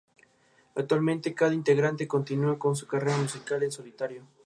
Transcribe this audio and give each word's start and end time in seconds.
Actualmente 0.73 1.35
cada 1.35 1.53
integrante 1.53 2.07
continúa 2.07 2.57
con 2.57 2.75
su 2.75 2.87
carrera 2.87 3.17
musical 3.17 3.61
en 3.61 3.71
solitario. 3.71 4.23